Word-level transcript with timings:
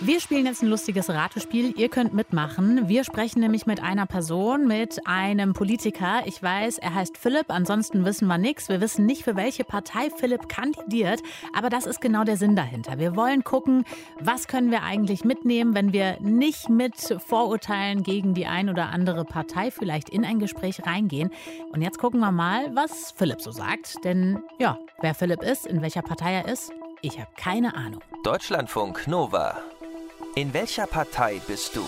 Wir 0.00 0.20
spielen 0.20 0.44
jetzt 0.44 0.62
ein 0.62 0.68
lustiges 0.68 1.08
Ratespiel. 1.08 1.72
Ihr 1.74 1.88
könnt 1.88 2.12
mitmachen. 2.12 2.86
Wir 2.86 3.02
sprechen 3.02 3.40
nämlich 3.40 3.64
mit 3.64 3.82
einer 3.82 4.04
Person, 4.04 4.66
mit 4.66 5.00
einem 5.06 5.54
Politiker. 5.54 6.20
Ich 6.26 6.42
weiß, 6.42 6.76
er 6.78 6.94
heißt 6.94 7.16
Philipp. 7.16 7.46
Ansonsten 7.48 8.04
wissen 8.04 8.28
wir 8.28 8.36
nichts. 8.36 8.68
Wir 8.68 8.82
wissen 8.82 9.06
nicht, 9.06 9.24
für 9.24 9.36
welche 9.36 9.64
Partei 9.64 10.10
Philipp 10.14 10.50
kandidiert. 10.50 11.22
Aber 11.54 11.70
das 11.70 11.86
ist 11.86 12.02
genau 12.02 12.24
der 12.24 12.36
Sinn 12.36 12.54
dahinter. 12.56 12.98
Wir 12.98 13.16
wollen 13.16 13.42
gucken, 13.42 13.84
was 14.20 14.48
können 14.48 14.70
wir 14.70 14.82
eigentlich 14.82 15.24
mitnehmen, 15.24 15.74
wenn 15.74 15.94
wir 15.94 16.20
nicht 16.20 16.68
mit 16.68 17.16
Vorurteilen 17.26 18.02
gegen 18.02 18.34
die 18.34 18.44
ein 18.44 18.68
oder 18.68 18.90
andere 18.90 19.24
Partei 19.24 19.70
vielleicht 19.70 20.10
in 20.10 20.26
ein 20.26 20.38
Gespräch 20.38 20.84
reingehen. 20.84 21.30
Und 21.72 21.80
jetzt 21.80 21.98
gucken 21.98 22.20
wir 22.20 22.32
mal, 22.32 22.70
was 22.76 23.12
Philipp 23.16 23.40
so 23.40 23.50
sagt. 23.50 24.04
Denn 24.04 24.42
ja, 24.58 24.78
wer 25.00 25.14
Philipp 25.14 25.42
ist, 25.42 25.66
in 25.66 25.80
welcher 25.80 26.02
Partei 26.02 26.34
er 26.34 26.48
ist, 26.48 26.70
ich 27.06 27.20
habe 27.20 27.30
keine 27.36 27.76
Ahnung. 27.76 28.02
Deutschlandfunk 28.24 29.06
Nova. 29.06 29.62
In 30.34 30.52
welcher 30.52 30.88
Partei 30.88 31.40
bist 31.46 31.76
du? 31.76 31.84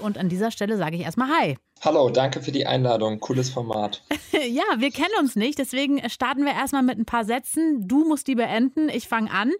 Und 0.00 0.18
an 0.18 0.28
dieser 0.28 0.50
Stelle 0.50 0.76
sage 0.76 0.96
ich 0.96 1.02
erstmal 1.02 1.28
Hi. 1.28 1.56
Hallo, 1.82 2.10
danke 2.10 2.42
für 2.42 2.50
die 2.50 2.66
Einladung. 2.66 3.20
Cooles 3.20 3.48
Format. 3.48 4.02
ja, 4.32 4.64
wir 4.78 4.90
kennen 4.90 5.14
uns 5.20 5.36
nicht, 5.36 5.58
deswegen 5.58 6.10
starten 6.10 6.44
wir 6.44 6.52
erstmal 6.52 6.82
mit 6.82 6.98
ein 6.98 7.04
paar 7.04 7.24
Sätzen. 7.24 7.86
Du 7.86 8.04
musst 8.04 8.26
die 8.26 8.34
beenden, 8.34 8.88
ich 8.88 9.06
fange 9.06 9.30
an. 9.30 9.52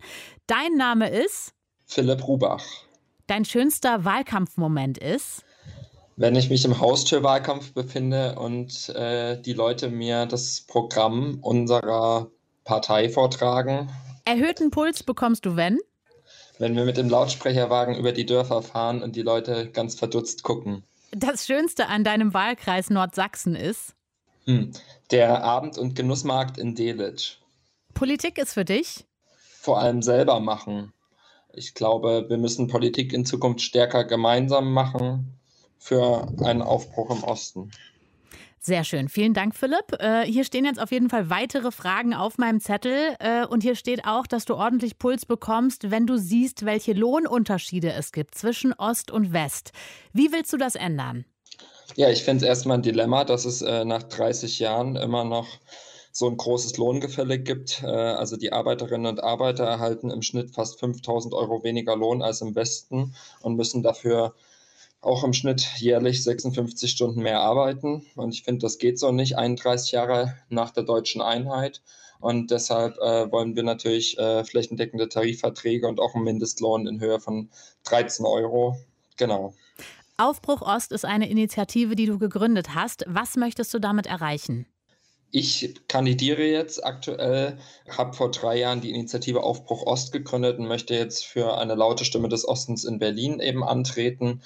Dein 0.48 0.74
Name 0.76 1.09
ist? 1.09 1.52
Philipp 1.87 2.26
Rubach. 2.26 2.65
Dein 3.28 3.45
schönster 3.45 4.04
Wahlkampfmoment 4.04 4.98
ist? 4.98 5.45
Wenn 6.16 6.34
ich 6.34 6.51
mich 6.51 6.65
im 6.65 6.80
Haustürwahlkampf 6.80 7.74
befinde 7.74 8.37
und 8.40 8.88
äh, 8.88 9.40
die 9.40 9.52
Leute 9.52 9.88
mir 9.88 10.26
das 10.26 10.62
Programm 10.66 11.38
unserer 11.42 12.28
Partei 12.68 13.08
vortragen. 13.08 13.88
Erhöhten 14.27 14.70
Puls 14.70 15.02
bekommst 15.02 15.46
du, 15.46 15.56
wenn? 15.56 15.78
wenn 16.59 16.76
wir 16.76 16.84
mit 16.84 16.98
dem 16.98 17.09
Lautsprecherwagen 17.09 17.96
über 17.96 18.12
die 18.12 18.26
Dörfer 18.26 18.60
fahren 18.60 19.02
und 19.02 19.16
die 19.16 19.23
Leute 19.23 19.70
ganz 19.70 19.95
verdutzt 19.95 20.43
gucken. 20.43 20.82
Das 21.12 21.46
Schönste 21.46 21.87
an 21.87 22.04
deinem 22.04 22.34
Wahlkreis 22.34 22.90
Nordsachsen 22.90 23.54
ist? 23.54 23.95
Hm, 24.45 24.73
der 25.10 25.43
Abend- 25.45 25.78
und 25.78 25.95
Genussmarkt 25.95 26.59
in 26.59 26.74
Delitzsch. 26.74 27.38
Politik 27.95 28.37
ist 28.37 28.52
für 28.52 28.66
dich? 28.66 29.06
Vor 29.60 29.80
allem 29.80 30.02
selber 30.02 30.38
machen. 30.38 30.93
Ich 31.54 31.73
glaube, 31.73 32.26
wir 32.28 32.37
müssen 32.37 32.68
Politik 32.68 33.15
in 33.15 33.24
Zukunft 33.24 33.62
stärker 33.62 34.04
gemeinsam 34.04 34.74
machen 34.74 35.38
für 35.78 36.28
einen 36.45 36.60
Aufbruch 36.60 37.10
im 37.16 37.24
Osten. 37.24 37.71
Sehr 38.60 38.84
schön. 38.84 39.09
Vielen 39.09 39.34
Dank, 39.34 39.54
Philipp. 39.54 39.92
Äh, 40.01 40.24
hier 40.24 40.45
stehen 40.45 40.64
jetzt 40.64 40.80
auf 40.80 40.90
jeden 40.90 41.09
Fall 41.09 41.30
weitere 41.30 41.70
Fragen 41.70 42.12
auf 42.12 42.38
meinem 42.38 42.60
Zettel. 42.60 43.15
Äh, 43.20 43.46
und 43.46 43.62
hier 43.62 43.76
steht 43.76 44.04
auch, 44.04 44.26
dass 44.26 44.45
du 44.45 44.54
ordentlich 44.54 44.98
Puls 44.98 45.26
bekommst, 45.26 45.90
wenn 45.90 46.06
du 46.06 46.18
siehst, 46.18 46.65
welche 46.65 46.92
Lohnunterschiede 46.92 47.92
es 47.92 48.12
gibt 48.12 48.34
zwischen 48.34 48.73
Ost 48.73 49.10
und 49.10 49.32
West. 49.32 49.73
Wie 50.12 50.32
willst 50.32 50.52
du 50.52 50.56
das 50.56 50.74
ändern? 50.74 51.24
Ja, 51.96 52.10
ich 52.10 52.23
finde 52.23 52.45
es 52.45 52.48
erstmal 52.48 52.78
ein 52.78 52.82
Dilemma, 52.82 53.24
dass 53.24 53.45
es 53.45 53.62
äh, 53.62 53.84
nach 53.84 54.02
30 54.02 54.59
Jahren 54.59 54.96
immer 54.96 55.24
noch 55.24 55.46
so 56.12 56.28
ein 56.28 56.37
großes 56.37 56.76
Lohngefälle 56.76 57.38
gibt. 57.38 57.82
Äh, 57.82 57.87
also 57.87 58.37
die 58.37 58.52
Arbeiterinnen 58.52 59.06
und 59.06 59.22
Arbeiter 59.22 59.65
erhalten 59.65 60.10
im 60.10 60.22
Schnitt 60.22 60.50
fast 60.50 60.80
5000 60.80 61.32
Euro 61.32 61.62
weniger 61.62 61.96
Lohn 61.96 62.22
als 62.22 62.40
im 62.40 62.54
Westen 62.54 63.15
und 63.40 63.56
müssen 63.56 63.82
dafür 63.82 64.34
auch 65.00 65.25
im 65.25 65.32
Schnitt 65.32 65.66
jährlich 65.78 66.22
56 66.22 66.91
Stunden 66.91 67.22
mehr 67.22 67.41
arbeiten. 67.41 68.06
Und 68.16 68.34
ich 68.34 68.43
finde, 68.43 68.62
das 68.62 68.78
geht 68.78 68.99
so 68.99 69.12
nicht 69.12 69.37
31 69.37 69.93
Jahre 69.93 70.37
nach 70.49 70.71
der 70.71 70.82
deutschen 70.82 71.22
Einheit. 71.22 71.82
Und 72.21 72.50
deshalb 72.50 72.97
äh, 72.99 73.31
wollen 73.31 73.55
wir 73.55 73.62
natürlich 73.62 74.19
äh, 74.19 74.43
flächendeckende 74.44 75.09
Tarifverträge 75.09 75.87
und 75.87 76.00
auch 76.00 76.15
einen 76.15 76.25
Mindestlohn 76.25 76.87
in 76.87 77.00
Höhe 77.00 77.21
von 77.21 77.49
13 77.84 78.27
Euro. 78.27 78.77
Genau. 79.16 79.55
Aufbruch 80.16 80.62
Ost 80.62 80.91
ist 80.91 81.05
eine 81.05 81.31
Initiative, 81.31 81.94
die 81.94 82.06
du 82.06 82.19
gegründet 82.19 82.75
hast. 82.75 83.05
Was 83.06 83.37
möchtest 83.37 83.72
du 83.72 83.78
damit 83.78 84.06
erreichen? 84.06 84.67
Ich 85.31 85.75
kandidiere 85.89 86.43
jetzt 86.43 86.84
aktuell, 86.84 87.59
habe 87.89 88.15
vor 88.15 88.31
drei 88.31 88.59
Jahren 88.59 88.81
die 88.81 88.91
Initiative 88.91 89.43
Aufbruch 89.43 89.83
Ost 89.87 90.11
gegründet 90.11 90.59
und 90.59 90.67
möchte 90.67 90.95
jetzt 90.95 91.25
für 91.25 91.59
eine 91.59 91.75
laute 91.75 92.05
Stimme 92.05 92.28
des 92.28 92.49
Ostens 92.49 92.84
in 92.84 92.99
Berlin 92.99 93.39
eben 93.39 93.62
antreten. 93.62 94.41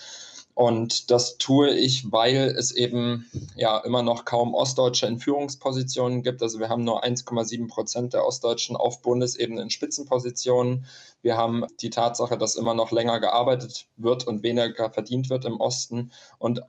Und 0.54 1.10
das 1.10 1.38
tue 1.38 1.70
ich, 1.70 2.12
weil 2.12 2.36
es 2.36 2.72
eben 2.72 3.26
ja 3.56 3.78
immer 3.78 4.02
noch 4.02 4.26
kaum 4.26 4.54
Ostdeutsche 4.54 5.06
in 5.06 5.18
Führungspositionen 5.18 6.22
gibt. 6.22 6.42
Also 6.42 6.58
wir 6.58 6.68
haben 6.68 6.84
nur 6.84 7.02
1,7 7.02 7.68
Prozent 7.68 8.12
der 8.12 8.26
Ostdeutschen 8.26 8.76
auf 8.76 9.00
Bundesebene 9.00 9.62
in 9.62 9.70
Spitzenpositionen. 9.70 10.84
Wir 11.22 11.38
haben 11.38 11.64
die 11.80 11.90
Tatsache, 11.90 12.36
dass 12.36 12.56
immer 12.56 12.74
noch 12.74 12.92
länger 12.92 13.18
gearbeitet 13.18 13.86
wird 13.96 14.26
und 14.26 14.42
weniger 14.42 14.90
verdient 14.90 15.30
wird 15.30 15.46
im 15.46 15.58
Osten. 15.58 16.12
Und 16.38 16.62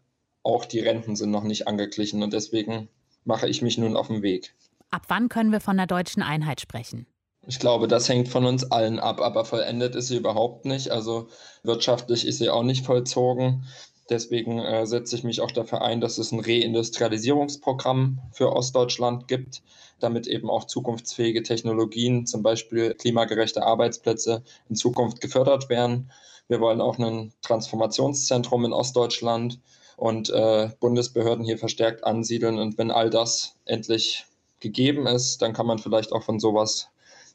auch 0.44 0.64
die 0.64 0.80
Renten 0.80 1.18
sind 1.18 1.32
noch 1.32 1.44
nicht 1.44 1.68
angeglichen. 1.68 2.24
Und 2.24 2.32
deswegen 2.32 2.88
mache 3.26 3.50
ich 3.50 3.62
mich 3.62 3.78
nun 3.78 3.98
auf 3.98 4.08
den 4.08 4.22
Weg. 4.22 4.56
Ab 4.92 5.04
wann 5.10 5.28
können 5.28 5.52
wir 5.52 5.60
von 5.60 5.76
der 5.76 5.88
deutschen 5.88 6.24
Einheit 6.24 6.62
sprechen? 6.62 7.06
Ich 7.46 7.60
glaube, 7.60 7.90
das 7.90 8.08
hängt 8.08 8.30
von 8.30 8.46
uns 8.46 8.72
allen 8.72 9.00
ab, 9.00 9.20
aber 9.20 9.44
vollendet 9.44 9.96
ist 9.96 10.08
sie 10.08 10.16
überhaupt 10.16 10.64
nicht. 10.66 10.92
Also 10.92 11.28
wirtschaftlich 11.64 12.26
ist 12.26 12.38
sie 12.38 12.50
auch 12.50 12.64
nicht 12.64 12.86
vollzogen. 12.86 13.66
Deswegen 14.10 14.60
äh, 14.60 14.86
setze 14.86 15.16
ich 15.16 15.24
mich 15.24 15.42
auch 15.42 15.52
dafür 15.52 15.82
ein, 15.82 16.00
dass 16.00 16.18
es 16.18 16.32
ein 16.32 16.40
Reindustrialisierungsprogramm 16.40 18.20
für 18.32 18.54
Ostdeutschland 18.54 19.28
gibt, 19.28 19.62
damit 20.00 20.28
eben 20.28 20.50
auch 20.50 20.66
zukunftsfähige 20.66 21.44
Technologien, 21.44 22.26
zum 22.26 22.44
Beispiel 22.44 22.94
klimagerechte 22.94 23.64
Arbeitsplätze, 23.64 24.44
in 24.70 24.76
Zukunft 24.76 25.20
gefördert 25.20 25.70
werden. 25.70 26.12
Wir 26.48 26.62
wollen 26.62 26.82
auch 26.82 26.98
ein 26.98 27.34
Transformationszentrum 27.42 28.66
in 28.66 28.74
Ostdeutschland 28.74 29.60
und 29.98 30.30
äh, 30.30 30.70
Bundesbehörden 30.80 31.46
hier 31.46 31.58
verstärkt 31.58 32.04
ansiedeln. 32.04 32.58
Und 32.60 32.78
wenn 32.78 32.92
all 32.92 33.10
das 33.10 33.56
endlich 33.66 34.26
gegeben 34.60 35.08
ist, 35.08 35.42
dann 35.42 35.54
kann 35.54 35.66
man 35.66 35.80
vielleicht 35.80 36.12
auch 36.12 36.24
von 36.24 36.40
sowas 36.40 36.90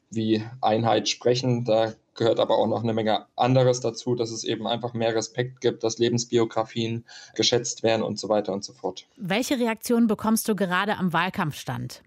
wie 0.09 0.43
Einheit 0.61 1.09
sprechen. 1.09 1.65
Da 1.65 1.93
gehört 2.15 2.39
aber 2.39 2.57
auch 2.57 2.67
noch 2.67 2.83
eine 2.83 2.93
Menge 2.93 3.25
anderes 3.35 3.79
dazu, 3.79 4.15
dass 4.15 4.31
es 4.31 4.43
eben 4.43 4.67
einfach 4.67 4.93
mehr 4.93 5.15
Respekt 5.15 5.61
gibt, 5.61 5.83
dass 5.83 5.97
Lebensbiografien 5.97 7.05
geschätzt 7.35 7.83
werden 7.83 8.03
und 8.03 8.19
so 8.19 8.29
weiter 8.29 8.53
und 8.53 8.63
so 8.63 8.73
fort. 8.73 9.05
Welche 9.17 9.57
Reaktionen 9.57 10.07
bekommst 10.07 10.47
du 10.47 10.55
gerade 10.55 10.97
am 10.97 11.13
Wahlkampfstand? 11.13 12.03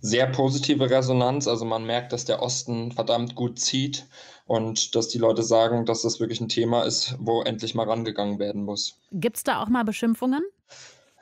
Sehr 0.00 0.26
positive 0.26 0.88
Resonanz. 0.88 1.46
Also 1.48 1.64
man 1.64 1.84
merkt, 1.84 2.12
dass 2.12 2.24
der 2.24 2.42
Osten 2.42 2.92
verdammt 2.92 3.34
gut 3.34 3.58
zieht 3.58 4.06
und 4.46 4.94
dass 4.94 5.08
die 5.08 5.18
Leute 5.18 5.42
sagen, 5.42 5.84
dass 5.84 6.02
das 6.02 6.20
wirklich 6.20 6.40
ein 6.40 6.48
Thema 6.48 6.84
ist, 6.84 7.16
wo 7.18 7.42
endlich 7.42 7.74
mal 7.74 7.88
rangegangen 7.88 8.38
werden 8.38 8.64
muss. 8.64 8.98
Gibt 9.12 9.36
es 9.36 9.44
da 9.44 9.60
auch 9.62 9.68
mal 9.68 9.84
Beschimpfungen? 9.84 10.42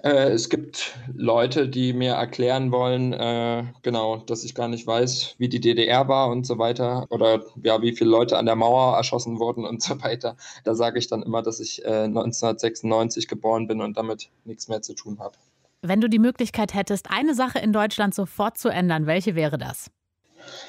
Äh, 0.04 0.32
es 0.32 0.50
gibt 0.50 0.98
Leute, 1.14 1.66
die 1.66 1.94
mir 1.94 2.12
erklären 2.12 2.70
wollen, 2.70 3.14
äh, 3.14 3.64
genau, 3.80 4.18
dass 4.18 4.44
ich 4.44 4.54
gar 4.54 4.68
nicht 4.68 4.86
weiß, 4.86 5.36
wie 5.38 5.48
die 5.48 5.60
DDR 5.60 6.08
war 6.08 6.28
und 6.28 6.46
so 6.46 6.58
weiter 6.58 7.06
oder 7.08 7.42
ja, 7.62 7.80
wie 7.80 7.96
viele 7.96 8.10
Leute 8.10 8.36
an 8.36 8.44
der 8.44 8.54
Mauer 8.54 8.98
erschossen 8.98 9.38
wurden 9.38 9.64
und 9.64 9.82
so 9.82 9.94
weiter. 10.02 10.36
Da 10.64 10.74
sage 10.74 10.98
ich 10.98 11.08
dann 11.08 11.22
immer, 11.22 11.40
dass 11.40 11.58
ich 11.58 11.82
äh, 11.86 12.04
1996 12.04 13.28
geboren 13.28 13.66
bin 13.66 13.80
und 13.80 13.96
damit 13.96 14.28
nichts 14.44 14.68
mehr 14.68 14.82
zu 14.82 14.92
tun 14.92 15.20
habe. 15.20 15.36
Wenn 15.80 16.02
du 16.02 16.08
die 16.10 16.18
Möglichkeit 16.18 16.74
hättest, 16.74 17.10
eine 17.10 17.34
Sache 17.34 17.58
in 17.58 17.72
Deutschland 17.72 18.14
sofort 18.14 18.58
zu 18.58 18.68
ändern, 18.68 19.06
welche 19.06 19.34
wäre 19.34 19.56
das? 19.56 19.90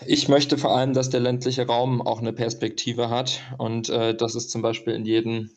Ich 0.06 0.29
möchte 0.29 0.57
vor 0.57 0.78
allem, 0.78 0.94
dass 0.94 1.09
der 1.09 1.19
ländliche 1.19 1.67
Raum 1.67 2.02
auch 2.02 2.19
eine 2.19 2.31
Perspektive 2.31 3.09
hat 3.09 3.41
und 3.57 3.90
äh, 3.90 4.16
dass 4.16 4.35
es 4.35 4.47
zum 4.47 4.62
Beispiel 4.62 4.94
in 4.94 5.06
jedem 5.06 5.50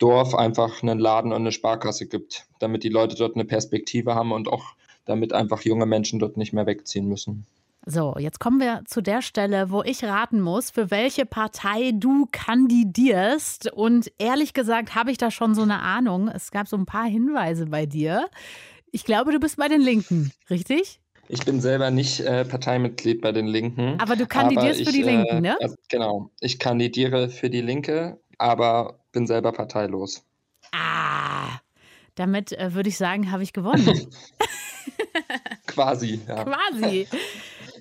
Dorf 0.00 0.34
einfach 0.34 0.82
einen 0.82 0.98
Laden 0.98 1.32
und 1.32 1.42
eine 1.42 1.52
Sparkasse 1.52 2.06
gibt, 2.06 2.46
damit 2.58 2.82
die 2.82 2.88
Leute 2.88 3.14
dort 3.14 3.36
eine 3.36 3.44
Perspektive 3.44 4.14
haben 4.14 4.32
und 4.32 4.48
auch 4.48 4.74
damit 5.04 5.32
einfach 5.32 5.62
junge 5.62 5.86
Menschen 5.86 6.18
dort 6.18 6.36
nicht 6.36 6.52
mehr 6.52 6.66
wegziehen 6.66 7.06
müssen. 7.06 7.46
So, 7.86 8.14
jetzt 8.18 8.40
kommen 8.40 8.60
wir 8.60 8.82
zu 8.86 9.00
der 9.00 9.22
Stelle, 9.22 9.70
wo 9.70 9.82
ich 9.82 10.04
raten 10.04 10.40
muss, 10.40 10.70
für 10.70 10.90
welche 10.90 11.24
Partei 11.24 11.92
du 11.94 12.26
kandidierst. 12.30 13.72
Und 13.72 14.12
ehrlich 14.18 14.52
gesagt 14.52 14.94
habe 14.94 15.10
ich 15.10 15.18
da 15.18 15.30
schon 15.30 15.54
so 15.54 15.62
eine 15.62 15.80
Ahnung. 15.80 16.28
Es 16.28 16.50
gab 16.50 16.68
so 16.68 16.76
ein 16.76 16.84
paar 16.84 17.06
Hinweise 17.06 17.66
bei 17.66 17.86
dir. 17.86 18.28
Ich 18.92 19.04
glaube, 19.04 19.32
du 19.32 19.40
bist 19.40 19.56
bei 19.56 19.68
den 19.68 19.80
Linken, 19.80 20.32
richtig? 20.50 21.00
Ich 21.28 21.44
bin 21.44 21.60
selber 21.60 21.90
nicht 21.90 22.20
äh, 22.20 22.44
Parteimitglied 22.44 23.22
bei 23.22 23.32
den 23.32 23.46
Linken. 23.46 23.98
Aber 23.98 24.16
du 24.16 24.26
kandidierst 24.26 24.80
aber 24.80 24.80
ich, 24.80 24.86
für 24.86 24.92
die 24.92 25.02
Linken, 25.02 25.36
äh, 25.36 25.40
ne? 25.40 25.56
Also, 25.60 25.76
genau. 25.88 26.30
Ich 26.40 26.58
kandidiere 26.58 27.28
für 27.28 27.48
die 27.48 27.60
Linke, 27.62 28.18
aber 28.40 29.00
bin 29.12 29.26
selber 29.26 29.52
parteilos. 29.52 30.24
Ah, 30.72 31.58
damit 32.14 32.52
äh, 32.52 32.74
würde 32.74 32.88
ich 32.88 32.96
sagen, 32.96 33.30
habe 33.30 33.42
ich 33.42 33.52
gewonnen. 33.52 34.08
Quasi, 35.66 36.20
ja. 36.26 36.44
Quasi. 36.44 37.06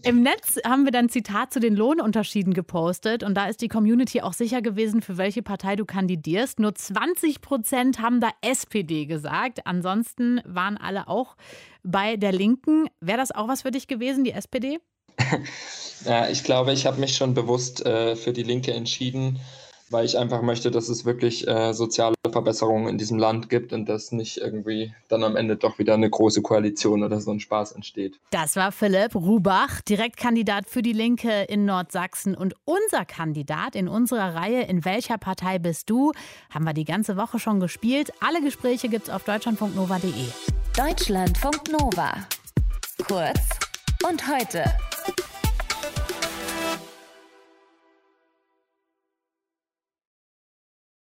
Im 0.03 0.23
Netz 0.23 0.57
haben 0.65 0.85
wir 0.85 0.91
dann 0.91 1.05
ein 1.05 1.09
Zitat 1.09 1.51
zu 1.51 1.59
den 1.59 1.75
Lohnunterschieden 1.75 2.53
gepostet 2.53 3.21
und 3.23 3.35
da 3.35 3.47
ist 3.47 3.61
die 3.61 3.67
Community 3.67 4.21
auch 4.21 4.31
sicher 4.31 4.61
gewesen, 4.61 5.01
für 5.01 5.17
welche 5.17 5.43
Partei 5.43 5.75
du 5.75 5.85
kandidierst. 5.85 6.59
Nur 6.59 6.73
20 6.73 7.41
Prozent 7.41 7.99
haben 7.99 8.21
da 8.21 8.29
SPD 8.41 9.05
gesagt. 9.05 9.65
Ansonsten 9.65 10.41
waren 10.45 10.77
alle 10.77 11.09
auch 11.09 11.35
bei 11.83 12.15
der 12.15 12.31
Linken. 12.31 12.87
Wäre 13.01 13.17
das 13.17 13.31
auch 13.31 13.49
was 13.49 13.63
für 13.63 13.71
dich 13.71 13.87
gewesen, 13.87 14.23
die 14.23 14.31
SPD? 14.31 14.79
ja, 16.05 16.29
ich 16.29 16.45
glaube, 16.45 16.71
ich 16.71 16.85
habe 16.85 16.99
mich 16.99 17.17
schon 17.17 17.33
bewusst 17.33 17.85
äh, 17.85 18.15
für 18.15 18.31
die 18.31 18.43
Linke 18.43 18.73
entschieden, 18.73 19.39
weil 19.89 20.05
ich 20.05 20.17
einfach 20.17 20.41
möchte, 20.41 20.71
dass 20.71 20.89
es 20.89 21.05
wirklich 21.05 21.47
äh, 21.47 21.73
soziale 21.73 22.15
Verbesserungen 22.31 22.87
in 22.87 22.97
diesem 22.97 23.17
Land 23.17 23.49
gibt 23.49 23.73
und 23.73 23.87
dass 23.87 24.11
nicht 24.11 24.37
irgendwie 24.37 24.93
dann 25.07 25.23
am 25.23 25.35
Ende 25.35 25.55
doch 25.55 25.79
wieder 25.79 25.93
eine 25.93 26.09
große 26.09 26.41
Koalition 26.41 27.03
oder 27.03 27.19
so 27.21 27.31
ein 27.31 27.39
Spaß 27.39 27.73
entsteht. 27.73 28.19
Das 28.31 28.55
war 28.55 28.71
Philipp 28.71 29.15
Rubach, 29.15 29.81
Direktkandidat 29.81 30.67
für 30.67 30.81
die 30.81 30.93
Linke 30.93 31.43
in 31.43 31.65
Nordsachsen 31.65 32.35
und 32.35 32.55
unser 32.65 33.05
Kandidat 33.05 33.75
in 33.75 33.87
unserer 33.87 34.35
Reihe 34.35 34.63
In 34.63 34.85
welcher 34.85 35.17
Partei 35.17 35.59
bist 35.59 35.89
du? 35.89 36.11
Haben 36.49 36.65
wir 36.65 36.73
die 36.73 36.85
ganze 36.85 37.17
Woche 37.17 37.39
schon 37.39 37.59
gespielt. 37.59 38.11
Alle 38.19 38.41
Gespräche 38.41 38.89
gibt's 38.89 39.09
auf 39.09 39.23
deutschlandfunknova.de. 39.23 40.11
Deutschlandfunk 40.75 41.71
Nova. 41.71 42.13
Kurz 43.07 43.39
und 44.07 44.27
heute. 44.27 44.63